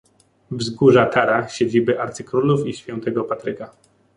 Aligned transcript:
wzgórza 0.51 1.05
Tara, 1.05 1.47
siedziby 1.49 2.01
arcykrólów 2.01 2.67
i 2.67 2.73
Świętego 2.73 3.23
Patryka 3.23 3.71